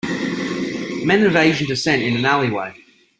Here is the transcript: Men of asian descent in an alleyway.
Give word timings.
Men 1.09 1.27
of 1.27 1.35
asian 1.35 1.67
descent 1.67 2.01
in 2.01 2.17
an 2.17 2.25
alleyway. 2.25 2.73